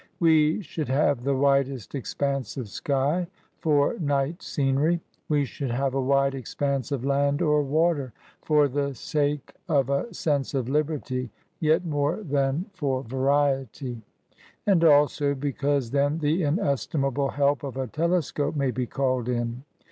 [0.19, 3.27] We should have the widest expanse of sky,
[3.59, 4.99] for night scenery.
[5.29, 8.11] We should have a wide expanse of land or water,
[8.41, 11.29] for the sake of a sense of liberty,
[11.59, 14.01] yet more than for variety;
[14.65, 19.63] and also because then the inestimable help of a telescope may be called in.